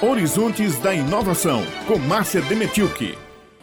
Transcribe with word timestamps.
Horizontes 0.00 0.78
da 0.78 0.94
Inovação, 0.94 1.60
com 1.88 1.98
Márcia 1.98 2.40
Demetilke. 2.42 3.18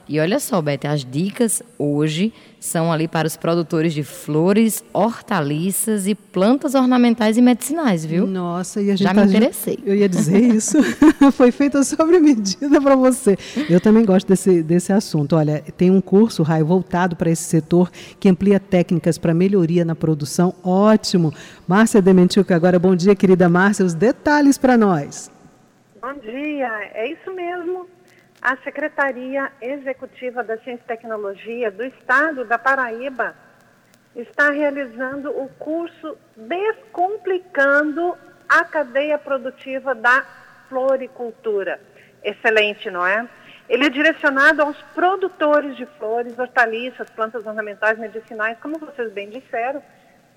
E 0.08 0.20
olha 0.20 0.38
só, 0.40 0.62
Beth, 0.62 0.82
as 0.88 1.04
dicas 1.06 1.64
hoje 1.80 2.34
são 2.60 2.92
ali 2.92 3.08
para 3.08 3.26
os 3.26 3.38
produtores 3.38 3.94
de 3.94 4.04
flores, 4.04 4.84
hortaliças 4.94 6.06
e 6.08 6.14
plantas 6.14 6.76
ornamentais 6.76 7.38
e 7.38 7.42
medicinais, 7.42 8.06
viu? 8.06 8.28
Nossa, 8.28 8.82
e 8.82 8.92
a 8.92 8.96
gente 8.98 9.04
Já 9.04 9.14
me 9.14 9.22
tá- 9.22 9.26
interessei. 9.28 9.80
Eu 9.86 9.96
ia 9.96 10.10
dizer 10.10 10.40
isso. 10.54 10.78
Foi 11.32 11.52
feita 11.52 11.82
sobre 11.84 12.20
medida 12.20 12.82
para 12.82 12.96
você. 12.98 13.38
Eu 13.70 13.80
também 13.80 14.04
gosto 14.06 14.28
desse, 14.28 14.62
desse 14.62 14.92
assunto. 14.92 15.38
Olha, 15.38 15.64
tem 15.78 15.90
um 15.90 16.02
curso, 16.02 16.44
Raio, 16.44 16.66
voltado 16.66 17.16
para 17.16 17.32
esse 17.32 17.44
setor, 17.44 17.90
que 18.20 18.28
amplia 18.30 18.60
técnicas 18.60 19.18
para 19.18 19.34
melhoria 19.34 19.86
na 19.86 19.96
produção. 19.96 20.54
Ótimo. 20.64 21.34
Márcia 21.68 22.02
Dementiuca, 22.02 22.54
agora 22.56 22.78
bom 22.78 22.94
dia, 22.96 23.16
querida 23.16 23.48
Márcia. 23.50 23.86
Os 23.86 23.94
detalhes 23.94 24.58
para 24.58 24.78
nós. 24.78 25.32
Bom 26.06 26.20
dia, 26.20 26.92
é 26.94 27.08
isso 27.08 27.34
mesmo. 27.34 27.90
A 28.40 28.56
Secretaria 28.58 29.52
Executiva 29.60 30.44
da 30.44 30.56
Ciência 30.58 30.84
e 30.84 30.88
Tecnologia 30.88 31.72
do 31.72 31.84
Estado 31.84 32.46
da 32.46 32.60
Paraíba 32.60 33.36
está 34.16 34.52
realizando 34.52 35.32
o 35.32 35.50
curso 35.58 36.16
Descomplicando 36.38 38.16
a 38.48 38.64
Cadeia 38.66 39.18
Produtiva 39.18 39.96
da 39.96 40.24
Floricultura. 40.70 41.82
Excelente, 42.24 42.92
não 42.92 43.04
é? 43.04 43.28
Ele 43.68 43.88
é 43.88 43.90
direcionado 43.90 44.62
aos 44.62 44.80
produtores 44.94 45.76
de 45.76 45.88
flores, 45.98 46.38
hortaliças, 46.38 47.10
plantas 47.10 47.48
ornamentais, 47.48 47.98
medicinais, 47.98 48.60
como 48.60 48.78
vocês 48.78 49.12
bem 49.12 49.32
disseram, 49.32 49.82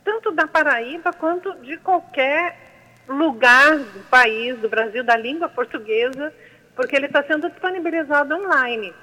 tanto 0.02 0.32
da 0.32 0.46
Paraíba 0.46 1.12
quanto 1.12 1.54
de 1.56 1.76
qualquer 1.76 2.67
lugar 3.08 3.78
do 3.78 4.00
país, 4.10 4.58
do 4.58 4.68
Brasil, 4.68 5.02
da 5.02 5.16
língua 5.16 5.48
portuguesa, 5.48 6.32
porque 6.76 6.94
ele 6.94 7.06
está 7.06 7.22
sendo 7.24 7.48
disponibilizado 7.48 8.34
online. 8.34 8.94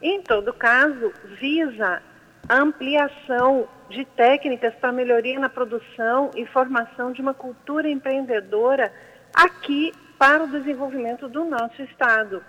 Em 0.00 0.20
todo 0.20 0.52
caso, 0.52 1.12
visa 1.40 2.02
a 2.48 2.56
ampliação 2.56 3.68
de 3.88 4.04
técnicas 4.04 4.74
para 4.74 4.92
melhoria 4.92 5.38
na 5.38 5.48
produção 5.48 6.30
e 6.36 6.46
formação 6.46 7.12
de 7.12 7.20
uma 7.20 7.34
cultura 7.34 7.88
empreendedora 7.88 8.92
aqui 9.34 9.92
para 10.18 10.44
o 10.44 10.48
desenvolvimento 10.48 11.28
do 11.28 11.44
nosso 11.44 11.82
estado. 11.82 12.42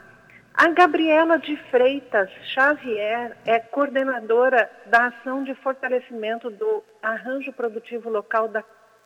A 0.53 0.69
Gabriela 0.69 1.37
de 1.37 1.55
Freitas 1.69 2.29
Xavier 2.53 3.37
é 3.45 3.59
coordenadora 3.59 4.69
da 4.87 5.07
ação 5.07 5.43
de 5.43 5.53
fortalecimento 5.55 6.49
do 6.49 6.83
arranjo 7.01 7.53
produtivo 7.53 8.09
local 8.09 8.47
da 8.47 8.63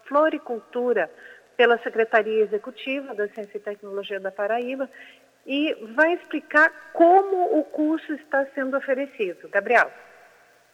floricultura 0.08 1.12
pela 1.62 1.78
Secretaria 1.78 2.42
Executiva 2.42 3.14
da 3.14 3.28
Ciência 3.28 3.56
e 3.56 3.60
Tecnologia 3.60 4.20
da 4.20 4.32
Paraíba 4.32 4.90
e 5.46 5.78
vai 5.96 6.16
explicar 6.16 6.72
como 6.92 7.60
o 7.60 7.64
curso 7.66 8.14
está 8.14 8.48
sendo 8.56 8.76
oferecido. 8.76 9.48
Gabriel. 9.48 9.92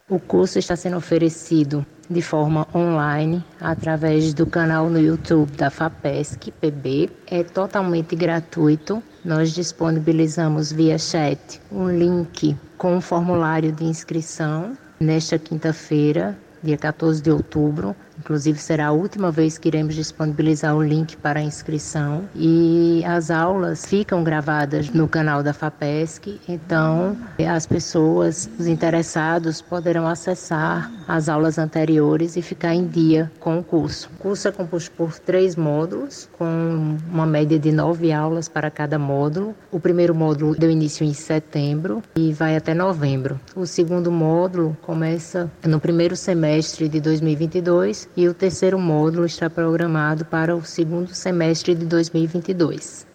O 0.07 0.17
curso 0.17 0.57
está 0.57 0.77
sendo 0.77 0.95
oferecido 0.95 1.85
de 2.09 2.21
forma 2.21 2.65
online 2.73 3.43
através 3.59 4.33
do 4.33 4.47
canal 4.47 4.89
no 4.89 4.97
YouTube 4.97 5.51
da 5.57 5.69
FAPESC 5.69 6.53
PB. 6.53 7.09
É 7.29 7.43
totalmente 7.43 8.15
gratuito. 8.15 9.03
Nós 9.25 9.53
disponibilizamos 9.53 10.71
via 10.71 10.97
chat 10.97 11.59
um 11.69 11.89
link 11.89 12.55
com 12.77 12.95
um 12.95 13.01
formulário 13.01 13.73
de 13.73 13.83
inscrição 13.83 14.77
nesta 15.01 15.37
quinta-feira, 15.37 16.37
dia 16.63 16.77
14 16.77 17.21
de 17.21 17.29
outubro. 17.29 17.93
Inclusive, 18.19 18.59
será 18.59 18.87
a 18.87 18.91
última 18.91 19.31
vez 19.31 19.57
que 19.57 19.67
iremos 19.67 19.95
disponibilizar 19.95 20.75
o 20.75 20.83
link 20.83 21.15
para 21.17 21.39
a 21.39 21.43
inscrição. 21.43 22.23
E 22.35 23.03
as 23.05 23.31
aulas 23.31 23.85
ficam 23.85 24.23
gravadas 24.23 24.89
no 24.89 25.07
canal 25.07 25.43
da 25.43 25.53
FAPESC, 25.53 26.39
então 26.47 27.17
as 27.47 27.65
pessoas, 27.65 28.49
os 28.59 28.67
interessados, 28.67 29.61
poderão 29.61 30.07
acessar 30.07 30.91
as 31.07 31.29
aulas 31.29 31.57
anteriores 31.57 32.35
e 32.35 32.41
ficar 32.41 32.73
em 32.73 32.87
dia 32.87 33.31
com 33.39 33.59
o 33.59 33.63
curso. 33.63 34.09
O 34.15 34.23
curso 34.23 34.47
é 34.47 34.51
composto 34.51 34.91
por 34.91 35.17
três 35.19 35.55
módulos, 35.55 36.29
com 36.37 36.97
uma 37.11 37.25
média 37.25 37.57
de 37.57 37.71
nove 37.71 38.11
aulas 38.11 38.49
para 38.49 38.69
cada 38.69 38.99
módulo. 38.99 39.55
O 39.71 39.79
primeiro 39.79 40.13
módulo 40.13 40.55
deu 40.55 40.69
início 40.69 41.05
em 41.05 41.13
setembro 41.13 42.03
e 42.15 42.33
vai 42.33 42.55
até 42.55 42.73
novembro. 42.73 43.39
O 43.55 43.65
segundo 43.65 44.11
módulo 44.11 44.75
começa 44.81 45.49
no 45.65 45.79
primeiro 45.79 46.15
semestre 46.15 46.89
de 46.89 46.99
2022 46.99 48.06
e 48.15 48.27
o 48.27 48.33
terceiro 48.33 48.77
módulo 48.77 49.25
está 49.25 49.49
programado 49.49 50.25
para 50.25 50.55
o 50.55 50.63
segundo 50.63 51.13
semestre 51.13 51.75
de 51.75 51.85
2022. 51.85 53.07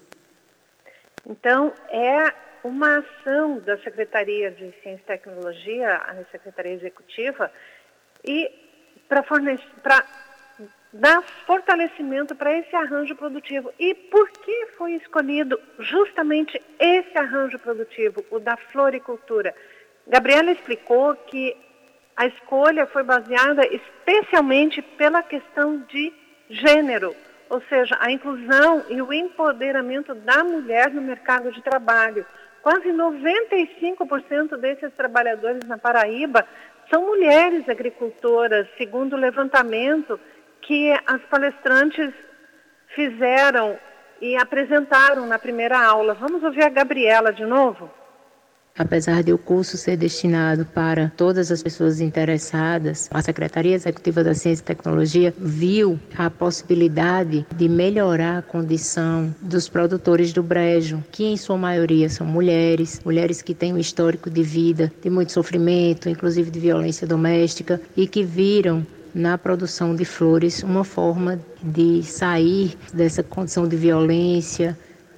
Então, 1.27 1.73
é 1.89 2.33
uma 2.65 2.99
ação 2.99 3.59
da 3.61 3.77
Secretaria 3.79 4.51
de 4.51 4.73
Ciência 4.83 5.03
e 5.03 5.07
Tecnologia, 5.07 5.97
a 5.97 6.15
Secretaria 6.31 6.73
Executiva, 6.73 7.51
e 8.25 8.51
para 9.09 10.05
dar 10.93 11.23
fortalecimento 11.47 12.35
para 12.35 12.57
esse 12.59 12.75
arranjo 12.77 13.17
produtivo. 13.17 13.73
E 13.79 13.95
por 13.95 14.31
que 14.31 14.67
foi 14.77 14.93
escolhido 14.95 15.59
justamente 15.79 16.61
esse 16.79 17.17
arranjo 17.17 17.59
produtivo, 17.59 18.25
o 18.31 18.39
da 18.39 18.57
floricultura? 18.57 19.55
Gabriela 20.07 20.53
explicou 20.53 21.15
que 21.15 21.57
a 22.23 22.27
escolha 22.27 22.87
foi 22.87 23.03
baseada 23.03 23.67
especialmente 23.67 24.81
pela 24.81 25.25
questão 25.25 25.79
de 25.89 26.13
gênero, 26.49 27.17
ou 27.51 27.61
seja, 27.63 27.97
a 27.99 28.13
inclusão 28.13 28.85
e 28.89 29.03
o 29.03 29.13
empoderamento 29.13 30.15
da 30.15 30.45
mulher 30.45 30.89
no 30.91 31.03
mercado 31.03 31.51
de 31.51 31.61
trabalho. 31.61 32.25
Quase 32.63 32.91
95% 32.91 34.57
desses 34.57 34.93
trabalhadores 34.93 35.67
na 35.67 35.77
Paraíba 35.77 36.47
são 36.89 37.05
mulheres 37.05 37.69
agricultoras, 37.69 38.69
segundo 38.79 39.15
o 39.15 39.19
levantamento 39.19 40.21
que 40.61 40.93
as 41.05 41.21
palestrantes 41.23 42.15
fizeram 42.95 43.77
e 44.21 44.37
apresentaram 44.37 45.27
na 45.27 45.41
primeira 45.41 45.77
aula. 45.77 46.15
Vamos 46.15 46.45
ouvir 46.45 46.63
a 46.63 46.69
Gabriela 46.69 47.33
de 47.33 47.45
novo? 47.45 47.91
Apesar 48.77 49.23
de 49.23 49.33
o 49.33 49.39
curso 49.39 49.77
ser 49.77 49.99
destinado 49.99 50.65
para 50.65 51.13
todas 51.15 51.53
as 51.53 51.63
pessoas 51.63 52.01
interessadas, 52.01 53.07
a 53.11 53.21
Secretaria 53.21 53.75
Executiva 53.75 54.25
da 54.25 54.35
Ciência 54.35 54.63
e 54.63 54.67
Tecnologia 54.67 55.35
viu 55.39 56.01
a 56.17 56.31
possibilidade 56.31 57.47
de 57.55 57.69
melhorar 57.69 58.39
a 58.39 58.43
condição 58.43 59.35
dos 59.43 59.69
produtores 59.69 60.33
do 60.33 60.43
brejo, 60.43 61.05
que 61.13 61.25
em 61.25 61.37
sua 61.37 61.59
maioria 61.59 62.09
são 62.09 62.27
mulheres, 62.27 62.99
mulheres 63.05 63.43
que 63.43 63.55
têm 63.55 63.75
um 63.75 63.79
histórico 63.79 64.31
de 64.31 64.43
vida 64.43 64.91
de 65.03 65.11
muito 65.11 65.33
sofrimento, 65.33 66.09
inclusive 66.09 66.51
de 66.51 66.59
violência 66.59 67.07
doméstica, 67.07 67.79
e 67.95 68.07
que 68.07 68.25
viram 68.25 68.87
na 69.15 69.37
produção 69.37 69.95
de 69.95 70.07
flores 70.07 70.63
uma 70.63 70.85
forma 70.85 71.39
de 71.63 72.03
sair 72.03 72.77
dessa 72.93 73.23
condição 73.23 73.69
de 73.69 73.77
violência, 73.77 74.77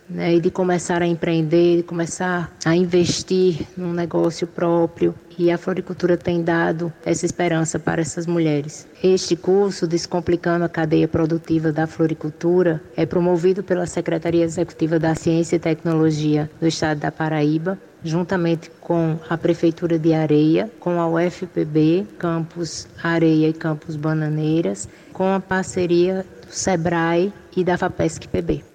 né, 0.08 0.34
e 0.34 0.40
de 0.40 0.50
começar 0.50 1.02
a 1.02 1.06
empreender, 1.06 1.78
de 1.78 1.82
começar 1.82 2.52
a 2.64 2.74
investir 2.74 3.66
num 3.76 3.92
negócio 3.92 4.46
próprio. 4.46 5.14
E 5.36 5.50
a 5.50 5.58
floricultura 5.58 6.16
tem 6.16 6.44
dado 6.44 6.92
essa 7.04 7.26
esperança 7.26 7.78
para 7.78 8.00
essas 8.00 8.24
mulheres. 8.24 8.86
Este 9.02 9.34
curso, 9.34 9.86
Descomplicando 9.86 10.64
a 10.64 10.68
Cadeia 10.68 11.08
Produtiva 11.08 11.72
da 11.72 11.88
Floricultura, 11.88 12.80
é 12.96 13.04
promovido 13.04 13.62
pela 13.62 13.86
Secretaria 13.86 14.44
Executiva 14.44 14.98
da 14.98 15.14
Ciência 15.16 15.56
e 15.56 15.58
Tecnologia 15.58 16.48
do 16.60 16.68
Estado 16.68 17.00
da 17.00 17.10
Paraíba, 17.10 17.76
juntamente 18.04 18.70
com 18.80 19.18
a 19.28 19.36
Prefeitura 19.36 19.98
de 19.98 20.12
Areia, 20.12 20.70
com 20.78 21.00
a 21.00 21.08
UFPB, 21.08 22.06
Campus 22.18 22.86
Areia 23.02 23.48
e 23.48 23.52
Campus 23.52 23.96
Bananeiras, 23.96 24.88
com 25.12 25.32
a 25.32 25.40
parceria 25.40 26.24
do 26.46 26.52
SEBRAE 26.52 27.32
e 27.56 27.64
da 27.64 27.76
FAPESC 27.76 28.28
PB. 28.28 28.73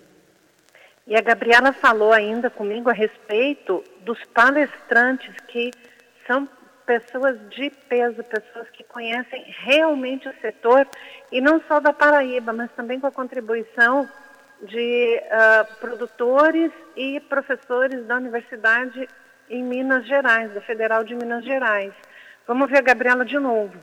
E 1.09 1.15
a 1.17 1.21
Gabriela 1.21 1.73
falou 1.73 2.13
ainda 2.13 2.51
comigo 2.51 2.87
a 2.87 2.93
respeito 2.93 3.83
dos 4.01 4.23
palestrantes 4.25 5.33
que 5.47 5.71
são 6.27 6.47
pessoas 6.85 7.35
de 7.49 7.71
peso, 7.89 8.23
pessoas 8.23 8.69
que 8.69 8.83
conhecem 8.83 9.43
realmente 9.63 10.29
o 10.29 10.33
setor 10.39 10.87
e 11.31 11.41
não 11.41 11.59
só 11.67 11.79
da 11.79 11.91
Paraíba, 11.91 12.53
mas 12.53 12.71
também 12.73 12.99
com 12.99 13.07
a 13.07 13.11
contribuição 13.11 14.07
de 14.61 15.19
uh, 15.25 15.75
produtores 15.79 16.71
e 16.95 17.19
professores 17.21 18.05
da 18.05 18.17
Universidade 18.17 19.09
em 19.49 19.63
Minas 19.63 20.05
Gerais, 20.05 20.53
da 20.53 20.61
Federal 20.61 21.03
de 21.03 21.15
Minas 21.15 21.43
Gerais. 21.43 21.91
Vamos 22.45 22.69
ver 22.69 22.77
a 22.77 22.81
Gabriela 22.81 23.25
de 23.25 23.39
novo. 23.39 23.73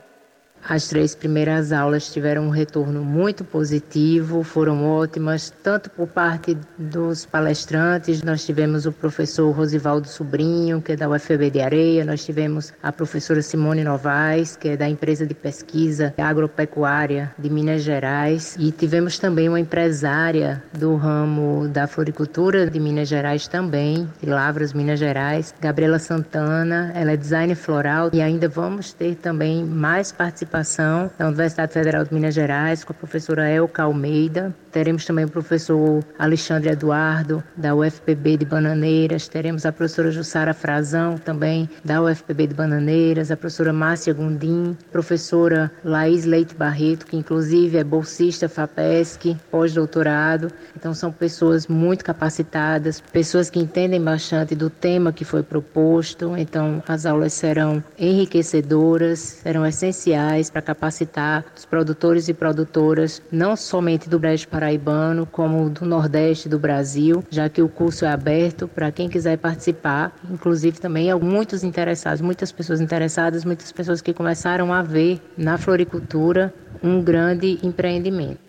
As 0.69 0.87
três 0.89 1.15
primeiras 1.15 1.71
aulas 1.71 2.11
tiveram 2.11 2.43
um 2.43 2.49
retorno 2.49 3.01
muito 3.01 3.45
positivo, 3.45 4.43
foram 4.43 4.85
ótimas, 4.85 5.53
tanto 5.63 5.89
por 5.89 6.07
parte 6.07 6.57
dos 6.77 7.25
palestrantes, 7.25 8.21
nós 8.21 8.45
tivemos 8.45 8.85
o 8.85 8.91
professor 8.91 9.49
Rosivaldo 9.51 10.07
Sobrinho, 10.07 10.81
que 10.81 10.91
é 10.91 10.95
da 10.95 11.09
UFB 11.09 11.51
de 11.51 11.61
Areia, 11.61 12.03
nós 12.03 12.25
tivemos 12.25 12.73
a 12.83 12.91
professora 12.91 13.41
Simone 13.41 13.83
Novaes, 13.83 14.57
que 14.57 14.69
é 14.69 14.77
da 14.77 14.89
empresa 14.89 15.25
de 15.25 15.33
pesquisa 15.33 16.13
agropecuária 16.17 17.31
de 17.37 17.49
Minas 17.49 17.83
Gerais, 17.83 18.57
e 18.59 18.69
tivemos 18.71 19.17
também 19.17 19.47
uma 19.47 19.59
empresária 19.59 20.61
do 20.73 20.95
ramo 20.95 21.69
da 21.69 21.87
floricultura 21.87 22.69
de 22.69 22.79
Minas 22.79 23.07
Gerais 23.07 23.47
também, 23.47 24.09
de 24.21 24.29
Lavras, 24.29 24.73
Minas 24.73 24.99
Gerais, 24.99 25.53
Gabriela 25.61 25.97
Santana, 25.97 26.91
ela 26.93 27.13
é 27.13 27.17
designer 27.17 27.55
floral, 27.55 28.09
e 28.11 28.21
ainda 28.21 28.49
vamos 28.49 28.91
ter 28.91 29.15
também 29.15 29.63
mais 29.63 30.11
participação 30.11 30.46
participação 30.47 31.11
da 31.17 31.27
Universidade 31.27 31.73
Federal 31.73 32.03
de 32.05 32.13
Minas 32.13 32.33
Gerais, 32.33 32.83
com 32.83 32.93
a 32.93 32.95
professora 32.95 33.49
Elka 33.49 33.83
Almeida. 33.83 34.55
Teremos 34.71 35.05
também 35.05 35.25
o 35.25 35.29
professor 35.29 36.03
Alexandre 36.17 36.69
Eduardo, 36.69 37.43
da 37.55 37.75
UFPB 37.75 38.37
de 38.37 38.45
Bananeiras. 38.45 39.27
Teremos 39.27 39.65
a 39.65 39.71
professora 39.71 40.11
Jussara 40.11 40.53
Frazão, 40.53 41.17
também 41.17 41.69
da 41.83 42.01
UFPB 42.01 42.47
de 42.47 42.53
Bananeiras. 42.53 43.31
A 43.31 43.37
professora 43.37 43.73
Márcia 43.73 44.13
Gundim, 44.13 44.77
professora 44.91 45.71
Laís 45.83 46.25
Leite 46.25 46.55
Barreto, 46.55 47.05
que 47.05 47.17
inclusive 47.17 47.77
é 47.77 47.83
bolsista 47.83 48.47
FAPESC, 48.47 49.35
pós-doutorado. 49.51 50.51
Então, 50.75 50.93
são 50.93 51.11
pessoas 51.11 51.67
muito 51.67 52.05
capacitadas, 52.05 53.01
pessoas 53.11 53.49
que 53.49 53.59
entendem 53.59 54.01
bastante 54.01 54.55
do 54.55 54.69
tema 54.69 55.11
que 55.11 55.25
foi 55.25 55.43
proposto. 55.43 56.37
Então, 56.37 56.83
as 56.87 57.05
aulas 57.05 57.33
serão 57.33 57.83
enriquecedoras, 57.97 59.19
serão 59.19 59.65
essenciais 59.65 60.36
para 60.49 60.61
capacitar 60.61 61.43
os 61.55 61.65
produtores 61.65 62.29
e 62.29 62.33
produtoras, 62.33 63.21
não 63.31 63.55
somente 63.55 64.07
do 64.07 64.19
Brejo 64.19 64.47
Paraibano, 64.47 65.25
como 65.25 65.69
do 65.69 65.85
Nordeste 65.85 66.47
do 66.47 66.59
Brasil, 66.59 67.23
já 67.29 67.49
que 67.49 67.61
o 67.61 67.67
curso 67.67 68.05
é 68.05 68.09
aberto 68.09 68.67
para 68.67 68.91
quem 68.91 69.09
quiser 69.09 69.37
participar, 69.37 70.15
inclusive 70.29 70.79
também 70.79 71.13
muitos 71.15 71.63
interessados, 71.63 72.21
muitas 72.21 72.51
pessoas 72.51 72.79
interessadas, 72.79 73.43
muitas 73.43 73.71
pessoas 73.71 74.01
que 74.01 74.13
começaram 74.13 74.71
a 74.71 74.83
ver 74.83 75.19
na 75.35 75.57
floricultura 75.57 76.53
um 76.83 77.01
grande 77.03 77.57
empreendimento. 77.63 78.39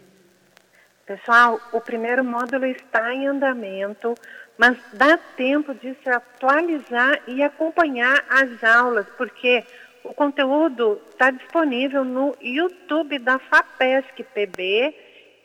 Pessoal, 1.06 1.58
o 1.72 1.80
primeiro 1.80 2.22
módulo 2.22 2.66
está 2.66 3.14
em 3.14 3.26
andamento, 3.26 4.14
mas 4.58 4.76
dá 4.92 5.16
tempo 5.16 5.72
de 5.72 5.96
se 6.02 6.10
atualizar 6.10 7.20
e 7.26 7.42
acompanhar 7.42 8.24
as 8.28 8.62
aulas, 8.62 9.06
porque 9.16 9.64
o 10.08 10.14
conteúdo 10.14 11.00
está 11.10 11.30
disponível 11.30 12.02
no 12.04 12.34
YouTube 12.40 13.18
da 13.18 13.38
FAPESC 13.38 14.24
PB 14.24 14.94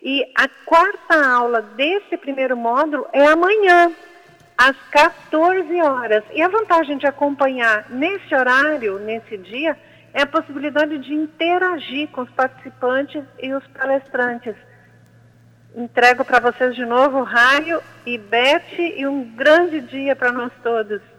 e 0.02 0.24
a 0.34 0.48
quarta 0.64 1.14
aula 1.26 1.60
desse 1.60 2.16
primeiro 2.16 2.56
módulo 2.56 3.06
é 3.12 3.26
amanhã, 3.26 3.92
às 4.56 4.76
14 4.90 5.80
horas. 5.82 6.24
E 6.32 6.42
a 6.42 6.48
vantagem 6.48 6.96
de 6.96 7.06
acompanhar 7.06 7.90
nesse 7.90 8.34
horário, 8.34 8.98
nesse 8.98 9.36
dia, 9.36 9.76
é 10.12 10.22
a 10.22 10.26
possibilidade 10.26 10.98
de 10.98 11.12
interagir 11.12 12.08
com 12.08 12.22
os 12.22 12.30
participantes 12.30 13.22
e 13.42 13.52
os 13.52 13.66
palestrantes. 13.68 14.54
Entrego 15.76 16.24
para 16.24 16.40
vocês 16.40 16.74
de 16.74 16.86
novo, 16.86 17.22
Raio 17.22 17.82
e 18.06 18.16
Beth, 18.16 18.78
e 18.78 19.06
um 19.06 19.24
grande 19.34 19.80
dia 19.80 20.14
para 20.14 20.32
nós 20.32 20.52
todos. 20.62 21.13